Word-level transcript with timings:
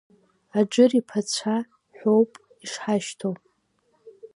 Аџыр 0.59 0.91
иԥацәа 0.99 1.55
ҳәоуп 1.97 2.31
ишҳашьҭоу. 2.63 3.35